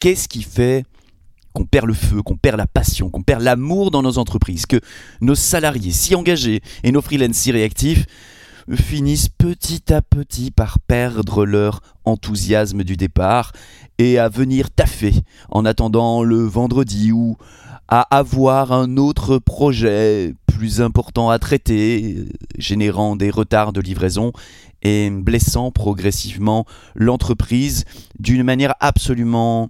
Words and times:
Qu'est-ce 0.00 0.28
qui 0.28 0.42
fait 0.42 0.86
qu'on 1.52 1.66
perd 1.66 1.84
le 1.84 1.92
feu, 1.92 2.22
qu'on 2.22 2.36
perd 2.36 2.56
la 2.56 2.66
passion, 2.66 3.10
qu'on 3.10 3.22
perd 3.22 3.42
l'amour 3.42 3.90
dans 3.90 4.00
nos 4.00 4.16
entreprises, 4.16 4.64
que 4.64 4.80
nos 5.20 5.34
salariés 5.34 5.92
si 5.92 6.14
engagés 6.14 6.62
et 6.82 6.90
nos 6.90 7.02
freelances 7.02 7.36
si 7.36 7.52
réactifs 7.52 8.06
finissent 8.76 9.28
petit 9.28 9.92
à 9.92 10.00
petit 10.00 10.50
par 10.50 10.78
perdre 10.78 11.44
leur 11.44 11.82
enthousiasme 12.06 12.82
du 12.82 12.96
départ 12.96 13.52
et 13.98 14.18
à 14.18 14.30
venir 14.30 14.70
taffer 14.70 15.12
en 15.50 15.66
attendant 15.66 16.22
le 16.22 16.44
vendredi 16.44 17.12
ou 17.12 17.36
à 17.88 18.00
avoir 18.16 18.72
un 18.72 18.96
autre 18.96 19.36
projet 19.36 20.34
plus 20.46 20.80
important 20.80 21.28
à 21.28 21.38
traiter, 21.38 22.24
générant 22.56 23.16
des 23.16 23.28
retards 23.28 23.74
de 23.74 23.82
livraison 23.82 24.32
et 24.80 25.10
blessant 25.10 25.70
progressivement 25.70 26.64
l'entreprise 26.94 27.84
d'une 28.18 28.44
manière 28.44 28.74
absolument 28.80 29.68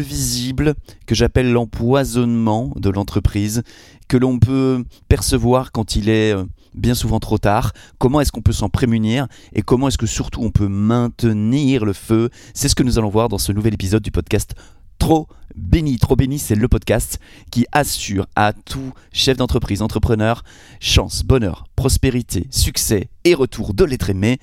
visible 0.00 0.74
que 1.06 1.14
j'appelle 1.14 1.52
l'empoisonnement 1.52 2.72
de 2.76 2.90
l'entreprise, 2.90 3.62
que 4.08 4.16
l'on 4.16 4.38
peut 4.38 4.84
percevoir 5.08 5.72
quand 5.72 5.96
il 5.96 6.08
est 6.08 6.34
euh, 6.34 6.44
bien 6.74 6.94
souvent 6.94 7.20
trop 7.20 7.38
tard, 7.38 7.72
comment 7.98 8.20
est-ce 8.20 8.32
qu'on 8.32 8.42
peut 8.42 8.52
s'en 8.52 8.68
prémunir 8.68 9.26
et 9.52 9.62
comment 9.62 9.88
est-ce 9.88 9.98
que 9.98 10.06
surtout 10.06 10.42
on 10.42 10.50
peut 10.50 10.68
maintenir 10.68 11.84
le 11.84 11.92
feu? 11.92 12.30
C'est 12.54 12.68
ce 12.68 12.74
que 12.74 12.82
nous 12.82 12.98
allons 12.98 13.10
voir 13.10 13.28
dans 13.28 13.38
ce 13.38 13.52
nouvel 13.52 13.74
épisode 13.74 14.02
du 14.02 14.10
podcast 14.10 14.54
Trop 14.98 15.26
béni. 15.56 15.98
Trop 15.98 16.14
béni, 16.14 16.38
c'est 16.38 16.54
le 16.54 16.68
podcast 16.68 17.18
qui 17.50 17.66
assure 17.72 18.26
à 18.36 18.52
tout 18.52 18.92
chef 19.12 19.36
d'entreprise, 19.36 19.82
entrepreneur, 19.82 20.44
chance, 20.78 21.24
bonheur, 21.24 21.64
prospérité, 21.74 22.46
succès 22.50 23.08
et 23.24 23.34
retour 23.34 23.74
de 23.74 23.84
l'être 23.84 24.10
aimé 24.10 24.38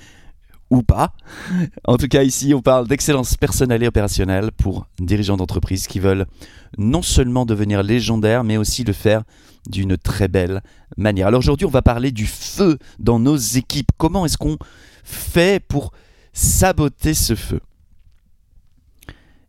ou 0.69 0.83
pas. 0.83 1.13
En 1.85 1.97
tout 1.97 2.07
cas, 2.07 2.23
ici, 2.23 2.53
on 2.53 2.61
parle 2.61 2.87
d'excellence 2.87 3.35
personnelle 3.35 3.83
et 3.83 3.87
opérationnelle 3.87 4.51
pour 4.51 4.87
dirigeants 4.99 5.37
d'entreprise 5.37 5.87
qui 5.87 5.99
veulent 5.99 6.25
non 6.77 7.01
seulement 7.01 7.45
devenir 7.45 7.83
légendaires, 7.83 8.43
mais 8.43 8.57
aussi 8.57 8.83
le 8.83 8.93
faire 8.93 9.23
d'une 9.67 9.98
très 9.98 10.27
belle 10.27 10.61
manière. 10.98 11.27
Alors 11.27 11.39
aujourd'hui, 11.39 11.65
on 11.65 11.71
va 11.71 11.81
parler 11.81 12.11
du 12.11 12.26
feu 12.26 12.77
dans 12.99 13.20
nos 13.20 13.35
équipes. 13.35 13.91
Comment 13.98 14.26
est-ce 14.26 14.37
qu'on 14.37 14.57
fait 15.03 15.63
pour 15.63 15.91
saboter 16.34 17.13
ce 17.13 17.35
feu? 17.35 17.61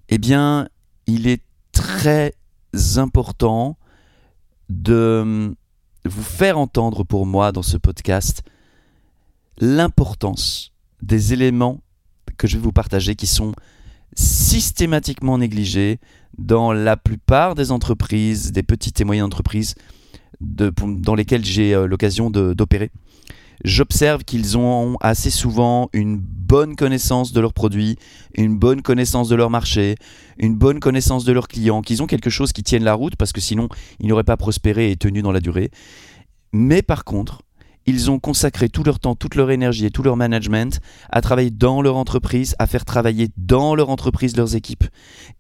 Eh 0.08 0.18
bien, 0.18 0.68
il 1.06 1.28
est 1.28 1.42
très 1.72 2.34
important 2.96 3.76
de 4.68 5.54
vous 6.04 6.22
faire 6.22 6.58
entendre 6.58 7.04
pour 7.04 7.26
moi 7.26 7.52
dans 7.52 7.62
ce 7.62 7.76
podcast 7.76 8.42
l'importance 9.58 10.69
des 11.02 11.32
éléments 11.32 11.82
que 12.36 12.46
je 12.46 12.56
vais 12.56 12.62
vous 12.62 12.72
partager 12.72 13.14
qui 13.16 13.26
sont 13.26 13.52
systématiquement 14.14 15.38
négligés 15.38 15.98
dans 16.38 16.72
la 16.72 16.96
plupart 16.96 17.54
des 17.54 17.70
entreprises, 17.70 18.52
des 18.52 18.62
petites 18.62 19.00
et 19.00 19.04
moyennes 19.04 19.24
entreprises 19.24 19.74
dans 20.40 21.14
lesquelles 21.14 21.44
j'ai 21.44 21.74
euh, 21.74 21.86
l'occasion 21.86 22.30
d'opérer. 22.30 22.90
J'observe 23.62 24.24
qu'ils 24.24 24.56
ont 24.56 24.96
assez 25.02 25.28
souvent 25.28 25.90
une 25.92 26.16
bonne 26.16 26.76
connaissance 26.76 27.34
de 27.34 27.40
leurs 27.40 27.52
produits, 27.52 27.96
une 28.34 28.56
bonne 28.58 28.80
connaissance 28.80 29.28
de 29.28 29.34
leur 29.34 29.50
marché, 29.50 29.96
une 30.38 30.56
bonne 30.56 30.80
connaissance 30.80 31.26
de 31.26 31.32
leurs 31.32 31.46
clients, 31.46 31.82
qu'ils 31.82 32.02
ont 32.02 32.06
quelque 32.06 32.30
chose 32.30 32.54
qui 32.54 32.62
tienne 32.62 32.84
la 32.84 32.94
route 32.94 33.16
parce 33.16 33.32
que 33.32 33.40
sinon 33.40 33.68
ils 33.98 34.08
n'auraient 34.08 34.24
pas 34.24 34.38
prospéré 34.38 34.90
et 34.90 34.96
tenu 34.96 35.20
dans 35.20 35.32
la 35.32 35.40
durée. 35.40 35.70
Mais 36.52 36.80
par 36.80 37.04
contre, 37.04 37.42
ils 37.90 38.10
ont 38.10 38.20
consacré 38.20 38.68
tout 38.68 38.84
leur 38.84 39.00
temps, 39.00 39.16
toute 39.16 39.34
leur 39.34 39.50
énergie 39.50 39.84
et 39.84 39.90
tout 39.90 40.02
leur 40.02 40.16
management 40.16 40.80
à 41.10 41.20
travailler 41.20 41.50
dans 41.50 41.82
leur 41.82 41.96
entreprise, 41.96 42.54
à 42.58 42.66
faire 42.66 42.84
travailler 42.84 43.28
dans 43.36 43.74
leur 43.74 43.90
entreprise 43.90 44.36
leurs 44.36 44.54
équipes 44.54 44.84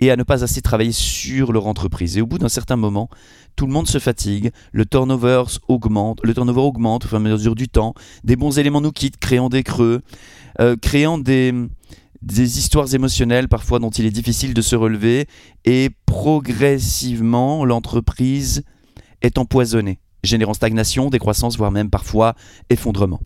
et 0.00 0.10
à 0.10 0.16
ne 0.16 0.24
pas 0.24 0.42
assez 0.42 0.60
travailler 0.60 0.92
sur 0.92 1.52
leur 1.52 1.66
entreprise. 1.66 2.18
Et 2.18 2.20
au 2.20 2.26
bout 2.26 2.38
d'un 2.38 2.48
certain 2.48 2.76
moment, 2.76 3.08
tout 3.54 3.66
le 3.66 3.72
monde 3.72 3.86
se 3.86 3.98
fatigue, 3.98 4.50
le 4.72 4.84
turnover 4.84 5.44
augmente, 5.68 6.20
le 6.24 6.34
turnover 6.34 6.60
augmente 6.60 7.04
au 7.04 7.08
fur 7.08 7.18
et 7.18 7.20
à 7.20 7.22
mesure 7.22 7.54
du 7.54 7.68
temps, 7.68 7.94
des 8.24 8.36
bons 8.36 8.58
éléments 8.58 8.80
nous 8.80 8.92
quittent, 8.92 9.18
créant 9.18 9.48
des 9.48 9.62
creux, 9.62 10.00
euh, 10.60 10.76
créant 10.76 11.18
des, 11.18 11.54
des 12.20 12.58
histoires 12.58 12.92
émotionnelles 12.92 13.48
parfois 13.48 13.78
dont 13.78 13.90
il 13.90 14.06
est 14.06 14.10
difficile 14.10 14.54
de 14.54 14.62
se 14.62 14.74
relever 14.74 15.26
et 15.64 15.90
progressivement 16.04 17.64
l'entreprise 17.64 18.64
est 19.22 19.38
empoisonnée 19.38 20.00
générant 20.22 20.54
stagnation, 20.54 21.10
décroissance, 21.10 21.56
voire 21.56 21.70
même 21.70 21.90
parfois 21.90 22.34
effondrement. 22.68 23.20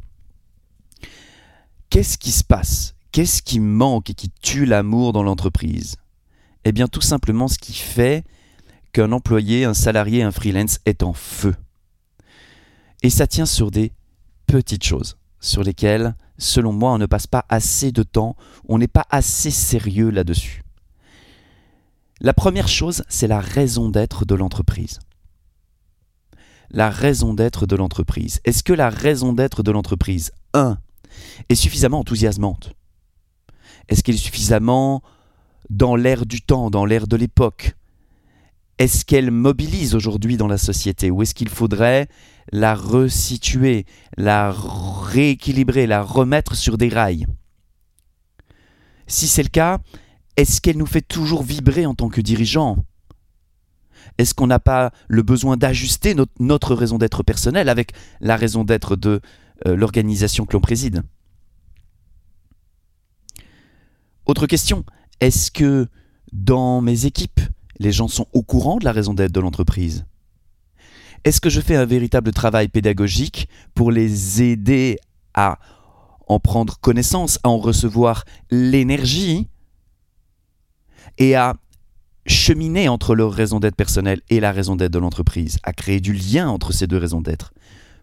Qu'est-ce 1.90 2.18
qui 2.18 2.30
se 2.30 2.44
passe? 2.44 2.94
Qu'est-ce 3.12 3.42
qui 3.42 3.60
manque 3.60 4.10
et 4.10 4.14
qui 4.14 4.30
tue 4.42 4.66
l'amour 4.66 5.12
dans 5.12 5.22
l'entreprise? 5.22 5.96
Eh 6.64 6.72
bien 6.72 6.88
tout 6.88 7.00
simplement 7.00 7.46
ce 7.46 7.58
qui 7.58 7.74
fait 7.74 8.24
qu'un 8.92 9.12
employé, 9.12 9.64
un 9.64 9.74
salarié, 9.74 10.22
un 10.22 10.32
freelance 10.32 10.80
est 10.86 11.02
en 11.02 11.12
feu. 11.12 11.54
Et 13.02 13.10
ça 13.10 13.26
tient 13.26 13.46
sur 13.46 13.70
des 13.70 13.92
petites 14.46 14.84
choses, 14.84 15.18
sur 15.40 15.62
lesquelles, 15.62 16.14
selon 16.38 16.72
moi, 16.72 16.92
on 16.92 16.98
ne 16.98 17.06
passe 17.06 17.26
pas 17.26 17.44
assez 17.48 17.92
de 17.92 18.02
temps, 18.02 18.34
on 18.68 18.78
n'est 18.78 18.88
pas 18.88 19.06
assez 19.10 19.50
sérieux 19.50 20.10
là-dessus. 20.10 20.62
La 22.20 22.32
première 22.32 22.68
chose, 22.68 23.04
c'est 23.08 23.26
la 23.26 23.40
raison 23.40 23.90
d'être 23.90 24.24
de 24.24 24.34
l'entreprise 24.34 25.00
la 26.74 26.90
raison 26.90 27.34
d'être 27.34 27.66
de 27.66 27.76
l'entreprise. 27.76 28.40
Est-ce 28.44 28.64
que 28.64 28.72
la 28.72 28.90
raison 28.90 29.32
d'être 29.32 29.62
de 29.62 29.70
l'entreprise, 29.70 30.32
1, 30.54 30.76
est 31.48 31.54
suffisamment 31.54 32.00
enthousiasmante? 32.00 32.72
Est-ce 33.88 34.02
qu'elle 34.02 34.16
est 34.16 34.18
suffisamment 34.18 35.00
dans 35.70 35.94
l'air 35.94 36.26
du 36.26 36.42
temps, 36.42 36.70
dans 36.70 36.84
l'air 36.84 37.06
de 37.06 37.16
l'époque? 37.16 37.76
Est-ce 38.78 39.04
qu'elle 39.04 39.30
mobilise 39.30 39.94
aujourd'hui 39.94 40.36
dans 40.36 40.48
la 40.48 40.58
société? 40.58 41.12
Ou 41.12 41.22
est-ce 41.22 41.34
qu'il 41.34 41.48
faudrait 41.48 42.08
la 42.50 42.74
resituer, 42.74 43.86
la 44.16 44.52
rééquilibrer, 44.52 45.86
la 45.86 46.02
remettre 46.02 46.56
sur 46.56 46.76
des 46.76 46.88
rails? 46.88 47.26
Si 49.06 49.28
c'est 49.28 49.44
le 49.44 49.48
cas, 49.48 49.78
est-ce 50.36 50.60
qu'elle 50.60 50.78
nous 50.78 50.86
fait 50.86 51.02
toujours 51.02 51.44
vibrer 51.44 51.86
en 51.86 51.94
tant 51.94 52.08
que 52.08 52.20
dirigeants 52.20 52.78
est-ce 54.18 54.34
qu'on 54.34 54.46
n'a 54.46 54.58
pas 54.58 54.92
le 55.08 55.22
besoin 55.22 55.56
d'ajuster 55.56 56.14
notre, 56.38 56.74
raison 56.74 56.98
d'être 56.98 57.22
personnelle 57.22 57.68
avec 57.68 57.92
la 58.20 58.36
raison 58.36 58.64
d'être 58.64 58.96
de 58.96 59.20
euh, 59.66 59.76
l'organisation 59.76 60.46
que 60.46 60.52
l'on 60.52 60.60
préside? 60.60 61.02
Autre 64.26 64.46
question, 64.46 64.84
est-ce 65.20 65.50
que 65.50 65.88
dans 66.32 66.80
mes 66.80 67.06
équipes, 67.06 67.40
les 67.78 67.92
gens 67.92 68.08
sont 68.08 68.26
au 68.32 68.42
courant 68.42 68.78
de 68.78 68.84
la 68.84 68.92
raison 68.92 69.14
d'être 69.14 69.32
de 69.32 69.40
l'entreprise? 69.40 70.06
Est-ce 71.24 71.40
que 71.40 71.50
je 71.50 71.60
fais 71.60 71.76
un 71.76 71.86
véritable 71.86 72.32
travail 72.32 72.68
pédagogique 72.68 73.48
pour 73.74 73.90
les 73.90 74.42
aider 74.42 74.98
à 75.34 75.58
en 76.26 76.40
prendre 76.40 76.78
connaissance, 76.80 77.38
à 77.42 77.48
en 77.48 77.58
recevoir 77.58 78.24
l'énergie 78.50 79.48
et 81.18 81.34
à 81.34 81.54
cheminer 82.26 82.88
entre 82.88 83.14
leur 83.14 83.32
raison 83.32 83.60
d'être 83.60 83.76
personnelle 83.76 84.20
et 84.30 84.40
la 84.40 84.52
raison 84.52 84.76
d'être 84.76 84.92
de 84.92 84.98
l'entreprise, 84.98 85.58
à 85.62 85.72
créer 85.72 86.00
du 86.00 86.12
lien 86.12 86.48
entre 86.48 86.72
ces 86.72 86.86
deux 86.86 86.96
raisons 86.96 87.20
d'être, 87.20 87.52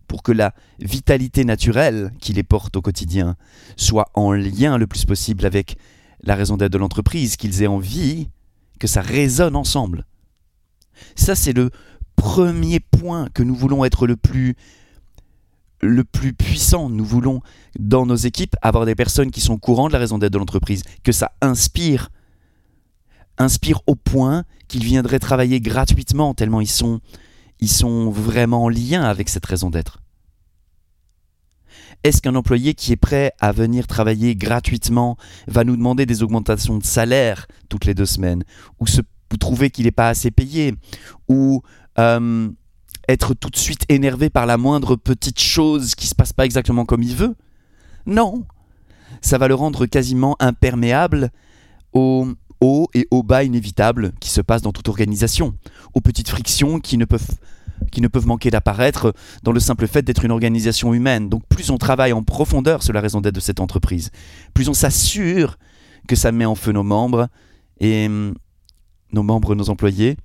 pour 0.07 0.23
que 0.23 0.31
la 0.31 0.53
vitalité 0.79 1.45
naturelle 1.45 2.11
qui 2.19 2.33
les 2.33 2.43
porte 2.43 2.75
au 2.75 2.81
quotidien 2.81 3.35
soit 3.77 4.09
en 4.13 4.31
lien 4.31 4.77
le 4.77 4.87
plus 4.87 5.05
possible 5.05 5.45
avec 5.45 5.77
la 6.23 6.35
raison 6.35 6.57
d'être 6.57 6.73
de 6.73 6.77
l'entreprise, 6.77 7.35
qu'ils 7.35 7.63
aient 7.63 7.67
envie 7.67 8.29
que 8.79 8.87
ça 8.87 9.01
résonne 9.01 9.55
ensemble. 9.55 10.05
Ça, 11.15 11.35
c'est 11.35 11.53
le 11.53 11.71
premier 12.15 12.79
point 12.79 13.27
que 13.33 13.41
nous 13.41 13.55
voulons 13.55 13.83
être 13.85 14.05
le 14.05 14.15
plus 14.15 14.55
le 15.81 16.03
plus 16.03 16.33
puissant. 16.33 16.89
Nous 16.89 17.05
voulons, 17.05 17.41
dans 17.79 18.05
nos 18.05 18.15
équipes, 18.15 18.55
avoir 18.61 18.85
des 18.85 18.93
personnes 18.93 19.31
qui 19.31 19.41
sont 19.41 19.57
courant 19.57 19.87
de 19.87 19.93
la 19.93 19.99
raison 19.99 20.19
d'être 20.19 20.33
de 20.33 20.37
l'entreprise, 20.37 20.83
que 21.03 21.11
ça 21.11 21.31
inspire 21.41 22.09
inspire 23.41 23.81
au 23.87 23.95
point 23.95 24.45
qu'ils 24.67 24.83
viendraient 24.83 25.19
travailler 25.19 25.59
gratuitement, 25.59 26.33
tellement 26.33 26.61
ils 26.61 26.69
sont, 26.69 27.01
ils 27.59 27.69
sont 27.69 28.09
vraiment 28.09 28.63
en 28.65 28.69
lien 28.69 29.03
avec 29.03 29.29
cette 29.29 29.45
raison 29.45 29.69
d'être. 29.69 30.01
Est-ce 32.03 32.21
qu'un 32.21 32.35
employé 32.35 32.73
qui 32.73 32.93
est 32.93 32.97
prêt 32.97 33.31
à 33.39 33.51
venir 33.51 33.85
travailler 33.85 34.35
gratuitement 34.35 35.17
va 35.47 35.63
nous 35.63 35.75
demander 35.75 36.05
des 36.05 36.23
augmentations 36.23 36.77
de 36.77 36.83
salaire 36.83 37.47
toutes 37.69 37.85
les 37.85 37.93
deux 37.93 38.07
semaines? 38.07 38.43
Ou, 38.79 38.87
se, 38.87 39.01
trouver 39.39 39.69
qu'il 39.69 39.85
n'est 39.85 39.91
pas 39.91 40.09
assez 40.09 40.31
payé? 40.31 40.73
Ou 41.27 41.61
euh, 41.99 42.49
être 43.07 43.33
tout 43.35 43.49
de 43.49 43.57
suite 43.57 43.85
énervé 43.87 44.29
par 44.29 44.47
la 44.47 44.57
moindre 44.57 44.95
petite 44.95 45.39
chose 45.39 45.93
qui 45.93 46.05
ne 46.05 46.09
se 46.09 46.15
passe 46.15 46.33
pas 46.33 46.45
exactement 46.45 46.85
comme 46.85 47.03
il 47.03 47.15
veut? 47.15 47.35
Non! 48.07 48.45
Ça 49.21 49.37
va 49.37 49.47
le 49.47 49.55
rendre 49.55 49.85
quasiment 49.85 50.35
imperméable 50.39 51.29
aux, 51.93 52.27
hauts 52.61 52.87
et 52.93 53.07
hauts 53.11 53.23
bas 53.23 53.43
inévitables 53.43 54.13
qui 54.19 54.29
se 54.29 54.41
passent 54.41 54.61
dans 54.61 54.71
toute 54.71 54.87
organisation, 54.87 55.55
aux 55.93 56.01
petites 56.01 56.29
frictions 56.29 56.79
qui 56.79 56.97
ne 56.97 57.05
peuvent 57.05 57.27
qui 57.91 57.99
ne 57.99 58.07
peuvent 58.07 58.27
manquer 58.27 58.51
d'apparaître 58.51 59.11
dans 59.41 59.51
le 59.51 59.59
simple 59.59 59.87
fait 59.87 60.03
d'être 60.03 60.23
une 60.23 60.31
organisation 60.31 60.93
humaine. 60.93 61.29
Donc 61.29 61.41
plus 61.49 61.71
on 61.71 61.79
travaille 61.79 62.13
en 62.13 62.21
profondeur 62.21 62.83
sur 62.83 62.93
la 62.93 63.01
raison 63.01 63.21
d'être 63.21 63.33
de 63.33 63.39
cette 63.39 63.59
entreprise, 63.59 64.11
plus 64.53 64.69
on 64.69 64.75
s'assure 64.75 65.57
que 66.07 66.15
ça 66.15 66.31
met 66.31 66.45
en 66.45 66.55
feu 66.55 66.71
nos 66.71 66.83
membres 66.83 67.27
et, 67.79 68.07
nos 69.11 69.23
membres, 69.23 69.55
nos 69.55 69.69
employés, 69.69 70.15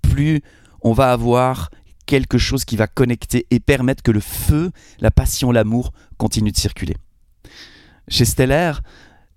plus 0.00 0.42
on 0.82 0.92
va 0.92 1.12
avoir 1.12 1.70
quelque 2.06 2.38
chose 2.38 2.64
qui 2.64 2.76
va 2.76 2.86
connecter 2.86 3.46
et 3.50 3.60
permettre 3.60 4.02
que 4.02 4.10
le 4.10 4.20
feu, 4.20 4.70
la 5.00 5.10
passion, 5.10 5.52
l'amour 5.52 5.92
continuent 6.16 6.52
de 6.52 6.56
circuler. 6.56 6.96
Chez 8.08 8.24
Stellaire, 8.24 8.82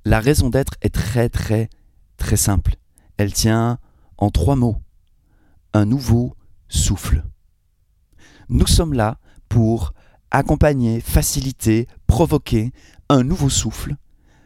la 0.05 0.19
raison 0.19 0.49
d'être 0.49 0.73
est 0.81 0.93
très 0.93 1.29
très 1.29 1.69
très 2.17 2.37
simple. 2.37 2.75
Elle 3.17 3.33
tient 3.33 3.79
en 4.17 4.29
trois 4.29 4.55
mots. 4.55 4.77
Un 5.73 5.85
nouveau 5.85 6.35
souffle. 6.67 7.23
Nous 8.49 8.67
sommes 8.67 8.93
là 8.93 9.17
pour 9.49 9.93
accompagner, 10.31 10.99
faciliter, 10.99 11.87
provoquer 12.07 12.71
un 13.09 13.23
nouveau 13.23 13.49
souffle 13.49 13.95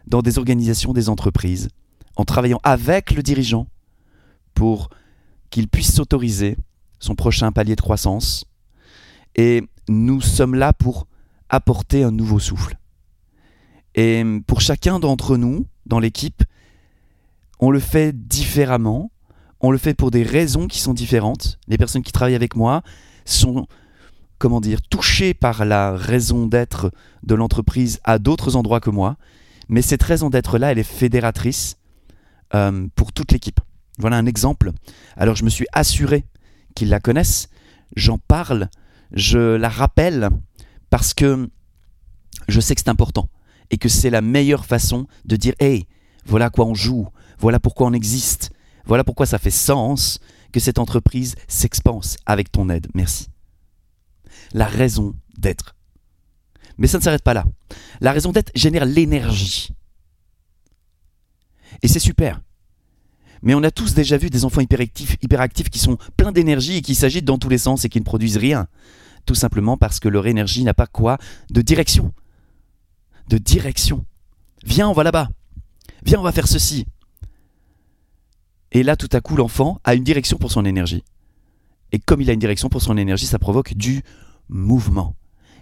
dans 0.06 0.22
des 0.22 0.38
organisations, 0.38 0.94
des 0.94 1.10
entreprises, 1.10 1.70
en 2.16 2.26
travaillant 2.26 2.60
avec 2.64 3.12
le 3.12 3.24
dirigeant 3.24 3.68
pour 4.54 4.90
qu'il 5.50 5.68
puisse 5.68 5.94
s'autoriser 5.94 6.58
son 7.00 7.16
prochain 7.16 7.52
palier 7.52 7.76
de 7.76 7.82
croissance. 7.82 8.46
Et 9.36 9.64
nous 9.88 10.22
sommes 10.22 10.56
là 10.56 10.74
pour 10.74 11.08
apporter 11.50 12.04
un 12.04 12.12
nouveau 12.12 12.40
souffle. 12.40 12.78
Et 13.98 14.24
pour 14.46 14.62
chacun 14.62 15.00
d'entre 15.00 15.38
nous, 15.38 15.66
dans 15.88 16.00
l'équipe, 16.00 16.44
on 17.60 17.72
le 17.72 17.80
fait 17.80 18.14
différemment, 18.16 19.12
on 19.60 19.72
le 19.72 19.80
fait 19.80 19.96
pour 19.96 20.12
des 20.12 20.22
raisons 20.22 20.68
qui 20.68 20.80
sont 20.80 20.94
différentes. 20.94 21.58
Les 21.68 21.80
personnes 21.80 22.04
qui 22.04 22.12
travaillent 22.12 22.36
avec 22.36 22.56
moi 22.56 22.84
sont, 23.26 23.66
comment 24.38 24.62
dire, 24.62 24.84
touchées 24.84 25.34
par 25.34 25.66
la 25.66 25.96
raison 25.96 26.46
d'être 26.46 26.92
de 27.24 27.34
l'entreprise 27.34 28.00
à 28.04 28.20
d'autres 28.20 28.56
endroits 28.56 28.80
que 28.80 28.92
moi, 28.92 29.18
mais 29.68 29.82
cette 29.82 30.04
raison 30.04 30.30
d'être-là, 30.30 30.72
elle 30.72 30.80
est 30.80 30.84
fédératrice 30.84 31.78
euh, 32.54 32.88
pour 32.96 33.12
toute 33.12 33.32
l'équipe. 33.32 33.60
Voilà 33.98 34.18
un 34.18 34.28
exemple. 34.28 34.74
Alors 35.16 35.36
je 35.36 35.44
me 35.44 35.50
suis 35.50 35.66
assuré 35.74 36.24
qu'ils 36.76 36.90
la 36.90 37.00
connaissent, 37.00 37.50
j'en 37.96 38.20
parle, 38.20 38.70
je 39.12 39.56
la 39.56 39.70
rappelle, 39.70 40.30
parce 40.92 41.16
que 41.16 41.50
je 42.48 42.60
sais 42.60 42.76
que 42.76 42.82
c'est 42.82 42.92
important 42.92 43.28
et 43.72 43.78
que 43.78 43.90
c'est 43.90 44.10
la 44.10 44.22
meilleure 44.22 44.66
façon 44.66 45.08
de 45.26 45.36
dire 45.36 45.54
Hey, 45.60 45.86
voilà 46.26 46.50
quoi 46.50 46.66
on 46.66 46.74
joue, 46.74 47.08
voilà 47.40 47.60
pourquoi 47.60 47.88
on 47.88 47.94
existe, 47.94 48.52
voilà 48.86 49.04
pourquoi 49.04 49.26
ça 49.26 49.38
fait 49.38 49.52
sens 49.52 50.20
que 50.52 50.60
cette 50.60 50.80
entreprise 50.80 51.36
s'expanse 51.48 52.18
avec 52.26 52.52
ton 52.52 52.70
aide. 52.70 52.88
Merci. 52.94 53.28
La 54.54 54.66
raison 54.66 55.14
d'être. 55.38 55.76
Mais 56.78 56.88
ça 56.88 56.98
ne 56.98 57.04
s'arrête 57.04 57.24
pas 57.24 57.34
là. 57.34 57.46
La 58.02 58.12
raison 58.12 58.32
d'être 58.32 58.52
génère 58.56 58.86
l'énergie. 58.86 59.70
Et 61.82 61.88
c'est 61.88 62.00
super. 62.00 62.42
Mais 63.42 63.54
on 63.54 63.64
a 63.64 63.72
tous 63.72 63.94
déjà 63.94 64.18
vu 64.18 64.30
des 64.30 64.46
enfants 64.46 64.62
hyperactifs 64.62 65.70
qui 65.70 65.80
sont 65.80 65.98
pleins 66.16 66.32
d'énergie 66.32 66.78
et 66.78 66.82
qui 66.82 66.96
s'agitent 66.96 67.26
dans 67.26 67.38
tous 67.38 67.50
les 67.50 67.58
sens 67.58 67.86
et 67.86 67.90
qui 67.90 68.00
ne 68.00 68.06
produisent 68.06 68.38
rien. 68.38 68.68
Tout 69.26 69.36
simplement 69.36 69.78
parce 69.78 70.00
que 70.00 70.10
leur 70.10 70.28
énergie 70.28 70.64
n'a 70.64 70.74
pas 70.74 70.88
quoi 70.88 71.18
De 71.52 71.62
direction. 71.62 72.14
De 73.28 73.38
direction. 73.38 74.06
Viens, 74.64 74.90
on 74.90 74.94
va 74.94 75.04
là-bas. 75.04 75.30
Viens, 76.04 76.20
on 76.20 76.24
va 76.24 76.32
faire 76.32 76.48
ceci. 76.48 76.86
Et 78.72 78.84
là, 78.84 78.96
tout 78.96 79.10
à 79.12 79.22
coup, 79.22 79.36
l'enfant 79.36 79.80
a 79.84 79.96
une 79.96 80.04
direction 80.04 80.38
pour 80.38 80.52
son 80.52 80.66
énergie. 80.66 81.04
Et 81.92 82.00
comme 82.00 82.22
il 82.22 82.30
a 82.30 82.34
une 82.34 82.40
direction 82.40 82.70
pour 82.70 82.82
son 82.82 82.98
énergie, 82.98 83.26
ça 83.26 83.40
provoque 83.40 83.74
du 83.74 84.04
mouvement. 84.50 85.16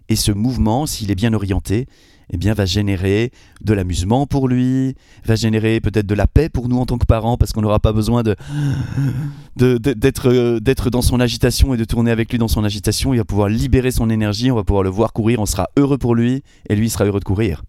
Et 0.09 0.15
ce 0.15 0.31
mouvement, 0.31 0.85
s'il 0.85 1.11
est 1.11 1.15
bien 1.15 1.33
orienté, 1.33 1.87
eh 2.31 2.37
bien, 2.37 2.53
va 2.53 2.65
générer 2.65 3.31
de 3.61 3.73
l'amusement 3.73 4.25
pour 4.25 4.47
lui, 4.47 4.95
va 5.25 5.35
générer 5.35 5.79
peut-être 5.79 6.07
de 6.07 6.15
la 6.15 6.27
paix 6.27 6.49
pour 6.49 6.69
nous 6.69 6.77
en 6.77 6.85
tant 6.85 6.97
que 6.97 7.05
parents, 7.05 7.37
parce 7.37 7.53
qu'on 7.53 7.61
n'aura 7.61 7.79
pas 7.79 7.93
besoin 7.93 8.23
de, 8.23 8.35
d'être, 9.55 10.29
euh, 10.29 10.59
d'être 10.59 10.89
dans 10.89 11.03
son 11.03 11.19
agitation 11.19 11.73
et 11.73 11.77
de 11.77 11.85
tourner 11.85 12.11
avec 12.11 12.31
lui 12.31 12.39
dans 12.39 12.47
son 12.47 12.63
agitation. 12.63 13.13
Il 13.13 13.17
va 13.17 13.25
pouvoir 13.25 13.49
libérer 13.49 13.91
son 13.91 14.09
énergie, 14.09 14.51
on 14.51 14.55
va 14.55 14.63
pouvoir 14.63 14.83
le 14.83 14.89
voir 14.89 15.13
courir, 15.13 15.39
on 15.39 15.45
sera 15.45 15.69
heureux 15.77 15.97
pour 15.97 16.15
lui, 16.15 16.41
et 16.67 16.75
lui 16.75 16.89
sera 16.89 17.05
heureux 17.05 17.19
de 17.19 17.25
courir. 17.25 17.63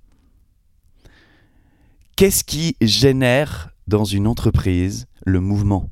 Qu'est-ce 2.17 2.45
qui 2.45 2.77
génère 2.81 3.71
dans 3.87 4.05
une 4.05 4.27
entreprise 4.27 5.07
le 5.27 5.41
mouvement? 5.41 5.91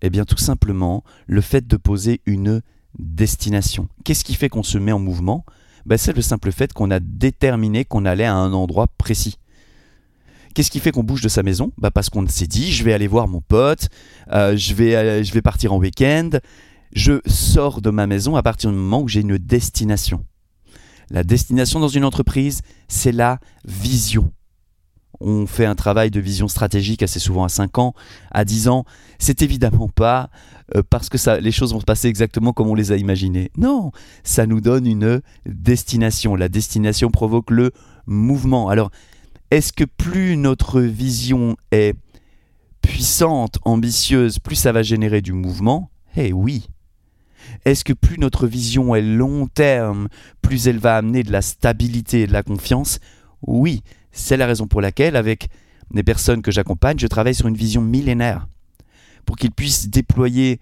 Eh 0.00 0.10
bien, 0.10 0.24
tout 0.24 0.38
simplement, 0.38 1.02
le 1.26 1.40
fait 1.40 1.66
de 1.66 1.76
poser 1.76 2.20
une 2.26 2.62
destination. 2.98 3.88
Qu'est-ce 4.04 4.24
qui 4.24 4.34
fait 4.34 4.48
qu'on 4.48 4.62
se 4.62 4.78
met 4.78 4.92
en 4.92 4.98
mouvement? 4.98 5.44
Ben, 5.86 5.96
C'est 5.98 6.14
le 6.14 6.22
simple 6.22 6.52
fait 6.52 6.72
qu'on 6.72 6.90
a 6.90 7.00
déterminé 7.00 7.84
qu'on 7.84 8.04
allait 8.04 8.24
à 8.24 8.34
un 8.34 8.52
endroit 8.52 8.86
précis. 8.98 9.38
Qu'est-ce 10.54 10.70
qui 10.70 10.80
fait 10.80 10.92
qu'on 10.92 11.02
bouge 11.02 11.22
de 11.22 11.28
sa 11.28 11.42
maison? 11.42 11.72
Ben, 11.78 11.90
Parce 11.90 12.10
qu'on 12.10 12.26
s'est 12.26 12.46
dit, 12.46 12.72
je 12.72 12.84
vais 12.84 12.92
aller 12.92 13.06
voir 13.06 13.28
mon 13.28 13.40
pote, 13.40 13.88
euh, 14.32 14.56
je, 14.56 14.74
vais, 14.74 14.94
euh, 14.94 15.22
je 15.22 15.32
vais 15.32 15.42
partir 15.42 15.72
en 15.72 15.78
week-end, 15.78 16.30
je 16.94 17.20
sors 17.26 17.80
de 17.80 17.90
ma 17.90 18.06
maison 18.06 18.36
à 18.36 18.42
partir 18.42 18.70
du 18.70 18.76
moment 18.76 19.00
où 19.00 19.08
j'ai 19.08 19.20
une 19.20 19.38
destination. 19.38 20.24
La 21.10 21.24
destination 21.24 21.80
dans 21.80 21.88
une 21.88 22.04
entreprise, 22.04 22.60
c'est 22.88 23.12
la 23.12 23.38
vision 23.64 24.32
on 25.22 25.46
fait 25.46 25.66
un 25.66 25.74
travail 25.74 26.10
de 26.10 26.20
vision 26.20 26.48
stratégique 26.48 27.02
assez 27.02 27.18
souvent 27.18 27.44
à 27.44 27.48
5 27.48 27.78
ans, 27.78 27.94
à 28.30 28.44
10 28.44 28.68
ans, 28.68 28.84
c'est 29.18 29.42
évidemment 29.42 29.88
pas 29.88 30.30
euh, 30.76 30.82
parce 30.88 31.08
que 31.08 31.18
ça, 31.18 31.40
les 31.40 31.52
choses 31.52 31.72
vont 31.72 31.80
se 31.80 31.84
passer 31.84 32.08
exactement 32.08 32.52
comme 32.52 32.68
on 32.68 32.74
les 32.74 32.92
a 32.92 32.96
imaginées. 32.96 33.50
Non, 33.56 33.92
ça 34.24 34.46
nous 34.46 34.60
donne 34.60 34.86
une 34.86 35.20
destination. 35.46 36.34
La 36.34 36.48
destination 36.48 37.10
provoque 37.10 37.50
le 37.50 37.72
mouvement. 38.06 38.68
Alors, 38.68 38.90
est-ce 39.50 39.72
que 39.72 39.84
plus 39.84 40.36
notre 40.36 40.80
vision 40.80 41.56
est 41.70 41.94
puissante, 42.80 43.58
ambitieuse, 43.64 44.38
plus 44.38 44.56
ça 44.56 44.72
va 44.72 44.82
générer 44.82 45.20
du 45.20 45.32
mouvement? 45.32 45.90
Eh 46.16 46.32
oui. 46.32 46.66
Est-ce 47.64 47.84
que 47.84 47.92
plus 47.92 48.18
notre 48.18 48.46
vision 48.46 48.94
est 48.94 49.02
long 49.02 49.46
terme, 49.46 50.08
plus 50.40 50.68
elle 50.68 50.78
va 50.78 50.96
amener 50.96 51.22
de 51.22 51.32
la 51.32 51.42
stabilité 51.42 52.22
et 52.22 52.26
de 52.26 52.32
la 52.32 52.42
confiance? 52.42 52.98
Oui. 53.46 53.82
C'est 54.12 54.36
la 54.36 54.46
raison 54.46 54.66
pour 54.66 54.80
laquelle, 54.80 55.16
avec 55.16 55.48
les 55.92 56.02
personnes 56.02 56.42
que 56.42 56.50
j'accompagne, 56.50 56.98
je 56.98 57.06
travaille 57.06 57.34
sur 57.34 57.48
une 57.48 57.56
vision 57.56 57.80
millénaire, 57.80 58.46
pour 59.26 59.36
qu'ils 59.36 59.52
puissent 59.52 59.88
déployer 59.88 60.60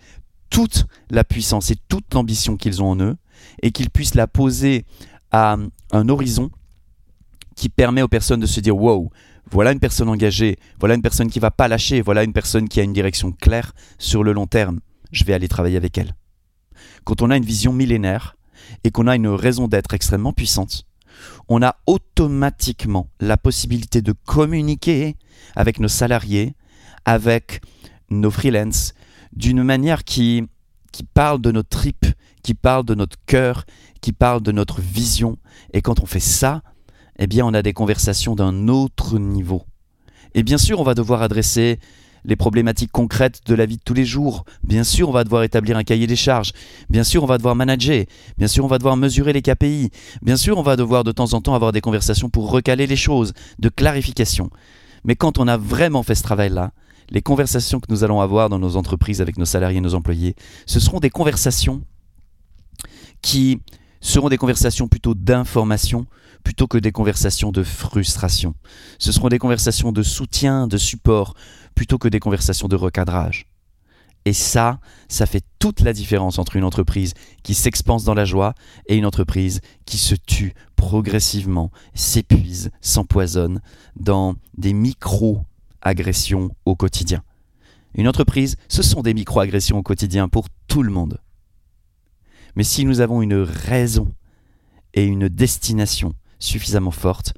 toute 0.48 0.86
la 1.10 1.24
puissance 1.24 1.70
et 1.70 1.76
toute 1.88 2.12
l'ambition 2.14 2.56
qu'ils 2.56 2.82
ont 2.82 2.90
en 2.90 3.00
eux, 3.00 3.16
et 3.62 3.70
qu'ils 3.70 3.90
puissent 3.90 4.14
la 4.14 4.26
poser 4.26 4.84
à 5.30 5.56
un 5.92 6.08
horizon 6.08 6.50
qui 7.56 7.68
permet 7.68 8.02
aux 8.02 8.08
personnes 8.08 8.40
de 8.40 8.46
se 8.46 8.60
dire 8.60 8.76
wow, 8.76 9.10
voilà 9.50 9.72
une 9.72 9.80
personne 9.80 10.08
engagée, 10.08 10.58
voilà 10.78 10.94
une 10.94 11.02
personne 11.02 11.28
qui 11.28 11.40
va 11.40 11.50
pas 11.50 11.68
lâcher, 11.68 12.00
voilà 12.00 12.22
une 12.22 12.32
personne 12.32 12.68
qui 12.68 12.80
a 12.80 12.82
une 12.82 12.92
direction 12.92 13.32
claire 13.32 13.72
sur 13.98 14.22
le 14.24 14.32
long 14.32 14.46
terme. 14.46 14.80
Je 15.12 15.24
vais 15.24 15.34
aller 15.34 15.48
travailler 15.48 15.76
avec 15.76 15.98
elle. 15.98 16.14
Quand 17.04 17.20
on 17.22 17.30
a 17.30 17.36
une 17.36 17.44
vision 17.44 17.72
millénaire 17.72 18.36
et 18.84 18.90
qu'on 18.90 19.08
a 19.08 19.16
une 19.16 19.28
raison 19.28 19.68
d'être 19.68 19.92
extrêmement 19.92 20.32
puissante, 20.32 20.84
on 21.48 21.62
a 21.62 21.76
automatiquement 21.86 23.08
la 23.20 23.36
possibilité 23.36 24.02
de 24.02 24.12
communiquer 24.26 25.16
avec 25.56 25.80
nos 25.80 25.88
salariés, 25.88 26.54
avec 27.04 27.60
nos 28.10 28.30
freelances, 28.30 28.94
d'une 29.32 29.62
manière 29.62 30.04
qui, 30.04 30.44
qui 30.92 31.04
parle 31.04 31.40
de 31.40 31.52
notre 31.52 31.68
trip, 31.68 32.06
qui 32.42 32.54
parle 32.54 32.84
de 32.84 32.94
notre 32.94 33.16
cœur, 33.26 33.64
qui 34.00 34.12
parle 34.12 34.42
de 34.42 34.52
notre 34.52 34.80
vision. 34.80 35.38
Et 35.72 35.82
quand 35.82 36.00
on 36.00 36.06
fait 36.06 36.20
ça, 36.20 36.62
eh 37.18 37.26
bien, 37.26 37.44
on 37.44 37.54
a 37.54 37.62
des 37.62 37.72
conversations 37.72 38.34
d'un 38.34 38.68
autre 38.68 39.18
niveau. 39.18 39.64
Et 40.34 40.42
bien 40.42 40.58
sûr, 40.58 40.80
on 40.80 40.84
va 40.84 40.94
devoir 40.94 41.22
adresser 41.22 41.78
les 42.24 42.36
problématiques 42.36 42.92
concrètes 42.92 43.40
de 43.46 43.54
la 43.54 43.66
vie 43.66 43.76
de 43.76 43.82
tous 43.84 43.94
les 43.94 44.04
jours. 44.04 44.44
Bien 44.64 44.84
sûr, 44.84 45.08
on 45.08 45.12
va 45.12 45.24
devoir 45.24 45.42
établir 45.42 45.76
un 45.76 45.84
cahier 45.84 46.06
des 46.06 46.16
charges. 46.16 46.52
Bien 46.88 47.04
sûr, 47.04 47.22
on 47.22 47.26
va 47.26 47.38
devoir 47.38 47.54
manager. 47.54 48.04
Bien 48.38 48.48
sûr, 48.48 48.64
on 48.64 48.68
va 48.68 48.78
devoir 48.78 48.96
mesurer 48.96 49.32
les 49.32 49.42
KPI. 49.42 49.90
Bien 50.22 50.36
sûr, 50.36 50.58
on 50.58 50.62
va 50.62 50.76
devoir 50.76 51.04
de 51.04 51.12
temps 51.12 51.32
en 51.34 51.40
temps 51.40 51.54
avoir 51.54 51.72
des 51.72 51.80
conversations 51.80 52.28
pour 52.28 52.50
recaler 52.50 52.86
les 52.86 52.96
choses, 52.96 53.32
de 53.58 53.68
clarification. 53.68 54.50
Mais 55.04 55.16
quand 55.16 55.38
on 55.38 55.48
a 55.48 55.56
vraiment 55.56 56.02
fait 56.02 56.14
ce 56.14 56.22
travail-là, 56.22 56.72
les 57.10 57.22
conversations 57.22 57.80
que 57.80 57.90
nous 57.90 58.04
allons 58.04 58.20
avoir 58.20 58.48
dans 58.48 58.58
nos 58.58 58.76
entreprises 58.76 59.20
avec 59.20 59.36
nos 59.36 59.44
salariés 59.44 59.78
et 59.78 59.82
nos 59.82 59.94
employés, 59.94 60.36
ce 60.66 60.78
seront 60.78 61.00
des 61.00 61.10
conversations 61.10 61.82
qui 63.22 63.60
seront 64.00 64.28
des 64.28 64.38
conversations 64.38 64.88
plutôt 64.88 65.14
d'information 65.14 66.06
plutôt 66.42 66.66
que 66.66 66.78
des 66.78 66.92
conversations 66.92 67.52
de 67.52 67.62
frustration. 67.62 68.54
Ce 68.98 69.12
seront 69.12 69.28
des 69.28 69.38
conversations 69.38 69.92
de 69.92 70.02
soutien, 70.02 70.66
de 70.66 70.78
support, 70.78 71.34
plutôt 71.74 71.98
que 71.98 72.08
des 72.08 72.20
conversations 72.20 72.68
de 72.68 72.76
recadrage. 72.76 73.46
Et 74.26 74.32
ça, 74.32 74.80
ça 75.08 75.24
fait 75.24 75.42
toute 75.58 75.80
la 75.80 75.92
différence 75.92 76.38
entre 76.38 76.56
une 76.56 76.64
entreprise 76.64 77.14
qui 77.42 77.54
s'expanse 77.54 78.04
dans 78.04 78.14
la 78.14 78.26
joie 78.26 78.54
et 78.86 78.96
une 78.96 79.06
entreprise 79.06 79.60
qui 79.86 79.96
se 79.96 80.14
tue 80.14 80.54
progressivement, 80.76 81.70
s'épuise, 81.94 82.70
s'empoisonne 82.80 83.60
dans 83.96 84.34
des 84.58 84.74
micro-agressions 84.74 86.50
au 86.66 86.76
quotidien. 86.76 87.22
Une 87.94 88.08
entreprise, 88.08 88.56
ce 88.68 88.82
sont 88.82 89.02
des 89.02 89.14
micro-agressions 89.14 89.78
au 89.78 89.82
quotidien 89.82 90.28
pour 90.28 90.48
tout 90.68 90.82
le 90.82 90.92
monde. 90.92 91.18
Mais 92.56 92.64
si 92.64 92.84
nous 92.84 93.00
avons 93.00 93.22
une 93.22 93.34
raison 93.34 94.12
et 94.94 95.04
une 95.04 95.28
destination 95.28 96.14
suffisamment 96.38 96.90
forte, 96.90 97.34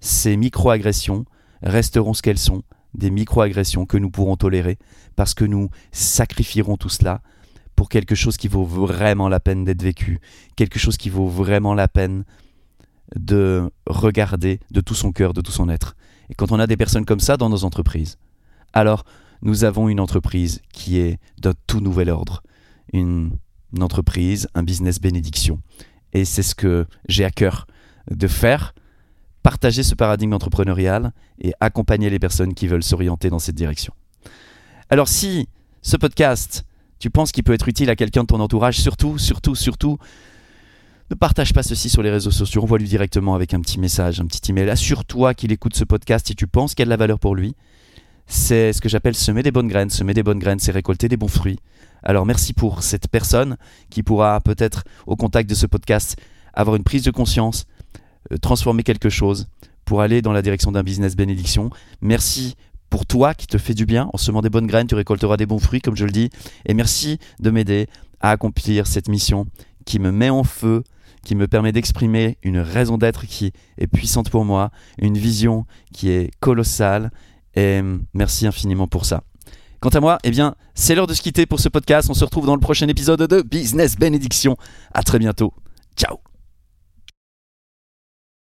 ces 0.00 0.36
micro-agressions 0.36 1.24
resteront 1.62 2.14
ce 2.14 2.22
qu'elles 2.22 2.38
sont, 2.38 2.62
des 2.96 3.10
micro-agressions 3.10 3.86
que 3.86 3.96
nous 3.96 4.10
pourrons 4.10 4.36
tolérer 4.36 4.78
parce 5.14 5.34
que 5.34 5.44
nous 5.44 5.70
sacrifierons 5.92 6.76
tout 6.76 6.88
cela 6.88 7.22
pour 7.74 7.88
quelque 7.88 8.14
chose 8.14 8.36
qui 8.36 8.48
vaut 8.48 8.64
vraiment 8.64 9.28
la 9.28 9.38
peine 9.38 9.64
d'être 9.64 9.82
vécu, 9.82 10.18
quelque 10.56 10.78
chose 10.78 10.96
qui 10.96 11.10
vaut 11.10 11.28
vraiment 11.28 11.74
la 11.74 11.88
peine 11.88 12.24
de 13.14 13.70
regarder 13.86 14.60
de 14.70 14.80
tout 14.80 14.94
son 14.94 15.12
cœur, 15.12 15.34
de 15.34 15.40
tout 15.40 15.52
son 15.52 15.68
être. 15.68 15.94
Et 16.30 16.34
quand 16.34 16.52
on 16.52 16.58
a 16.58 16.66
des 16.66 16.76
personnes 16.76 17.04
comme 17.04 17.20
ça 17.20 17.36
dans 17.36 17.48
nos 17.48 17.64
entreprises, 17.64 18.18
alors 18.72 19.04
nous 19.42 19.64
avons 19.64 19.88
une 19.88 20.00
entreprise 20.00 20.60
qui 20.72 20.98
est 20.98 21.18
d'un 21.38 21.52
tout 21.66 21.80
nouvel 21.80 22.10
ordre, 22.10 22.42
une, 22.92 23.38
entreprise, 23.80 24.48
un 24.54 24.62
business 24.62 25.00
bénédiction. 25.00 25.60
Et 26.12 26.24
c'est 26.24 26.42
ce 26.42 26.54
que 26.54 26.86
j'ai 27.08 27.24
à 27.24 27.30
cœur 27.30 27.66
de 28.10 28.26
faire, 28.26 28.74
partager 29.46 29.84
ce 29.84 29.94
paradigme 29.94 30.32
entrepreneurial 30.32 31.12
et 31.40 31.52
accompagner 31.60 32.10
les 32.10 32.18
personnes 32.18 32.52
qui 32.52 32.66
veulent 32.66 32.82
s'orienter 32.82 33.30
dans 33.30 33.38
cette 33.38 33.54
direction. 33.54 33.92
Alors 34.90 35.06
si 35.06 35.48
ce 35.82 35.96
podcast, 35.96 36.64
tu 36.98 37.10
penses 37.10 37.30
qu'il 37.30 37.44
peut 37.44 37.52
être 37.52 37.68
utile 37.68 37.88
à 37.88 37.94
quelqu'un 37.94 38.22
de 38.22 38.26
ton 38.26 38.40
entourage, 38.40 38.80
surtout, 38.80 39.18
surtout, 39.18 39.54
surtout, 39.54 39.98
ne 41.10 41.14
partage 41.14 41.54
pas 41.54 41.62
ceci 41.62 41.88
sur 41.88 42.02
les 42.02 42.10
réseaux 42.10 42.32
sociaux, 42.32 42.60
envoie-lui 42.64 42.88
directement 42.88 43.36
avec 43.36 43.54
un 43.54 43.60
petit 43.60 43.78
message, 43.78 44.18
un 44.18 44.26
petit 44.26 44.50
email. 44.50 44.68
Assure-toi 44.68 45.32
qu'il 45.34 45.52
écoute 45.52 45.76
ce 45.76 45.84
podcast 45.84 46.26
si 46.26 46.34
tu 46.34 46.48
penses 46.48 46.74
qu'il 46.74 46.80
y 46.80 46.82
a 46.82 46.86
de 46.86 46.90
la 46.90 46.96
valeur 46.96 47.20
pour 47.20 47.36
lui. 47.36 47.54
C'est 48.26 48.72
ce 48.72 48.80
que 48.80 48.88
j'appelle 48.88 49.14
semer 49.14 49.44
des 49.44 49.52
bonnes 49.52 49.68
graines. 49.68 49.90
Semer 49.90 50.12
des 50.12 50.24
bonnes 50.24 50.40
graines, 50.40 50.58
c'est 50.58 50.72
récolter 50.72 51.08
des 51.08 51.16
bons 51.16 51.28
fruits. 51.28 51.60
Alors 52.02 52.26
merci 52.26 52.52
pour 52.52 52.82
cette 52.82 53.06
personne 53.06 53.58
qui 53.90 54.02
pourra 54.02 54.40
peut-être 54.40 54.82
au 55.06 55.14
contact 55.14 55.48
de 55.48 55.54
ce 55.54 55.66
podcast 55.66 56.16
avoir 56.52 56.74
une 56.74 56.82
prise 56.82 57.04
de 57.04 57.12
conscience, 57.12 57.66
transformer 58.40 58.82
quelque 58.82 59.08
chose 59.08 59.48
pour 59.84 60.00
aller 60.00 60.22
dans 60.22 60.32
la 60.32 60.42
direction 60.42 60.72
d'un 60.72 60.82
business 60.82 61.16
bénédiction. 61.16 61.70
Merci 62.00 62.56
pour 62.90 63.06
toi 63.06 63.34
qui 63.34 63.46
te 63.46 63.58
fait 63.58 63.74
du 63.74 63.86
bien. 63.86 64.08
En 64.12 64.18
semant 64.18 64.42
des 64.42 64.50
bonnes 64.50 64.66
graines, 64.66 64.86
tu 64.86 64.94
récolteras 64.94 65.36
des 65.36 65.46
bons 65.46 65.58
fruits, 65.58 65.80
comme 65.80 65.96
je 65.96 66.04
le 66.04 66.12
dis. 66.12 66.30
Et 66.66 66.74
merci 66.74 67.18
de 67.40 67.50
m'aider 67.50 67.88
à 68.20 68.30
accomplir 68.30 68.86
cette 68.86 69.08
mission 69.08 69.46
qui 69.84 69.98
me 69.98 70.10
met 70.10 70.30
en 70.30 70.44
feu, 70.44 70.82
qui 71.24 71.34
me 71.34 71.46
permet 71.46 71.72
d'exprimer 71.72 72.38
une 72.42 72.58
raison 72.58 72.98
d'être 72.98 73.26
qui 73.26 73.52
est 73.78 73.86
puissante 73.86 74.30
pour 74.30 74.44
moi, 74.44 74.70
une 74.98 75.16
vision 75.16 75.66
qui 75.92 76.10
est 76.10 76.30
colossale. 76.40 77.10
Et 77.54 77.80
merci 78.12 78.46
infiniment 78.46 78.88
pour 78.88 79.06
ça. 79.06 79.22
Quant 79.80 79.90
à 79.90 80.00
moi, 80.00 80.18
eh 80.24 80.30
bien, 80.30 80.54
c'est 80.74 80.94
l'heure 80.94 81.06
de 81.06 81.14
se 81.14 81.22
quitter 81.22 81.46
pour 81.46 81.60
ce 81.60 81.68
podcast. 81.68 82.08
On 82.10 82.14
se 82.14 82.24
retrouve 82.24 82.46
dans 82.46 82.54
le 82.54 82.60
prochain 82.60 82.88
épisode 82.88 83.22
de 83.22 83.42
Business 83.42 83.96
Bénédiction. 83.96 84.56
À 84.92 85.02
très 85.02 85.18
bientôt. 85.18 85.52
Ciao 85.96 86.25